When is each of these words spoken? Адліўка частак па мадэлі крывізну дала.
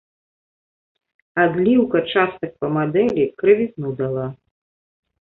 Адліўка 1.43 2.03
частак 2.15 2.51
па 2.65 2.75
мадэлі 2.81 3.31
крывізну 3.43 3.97
дала. 4.05 4.27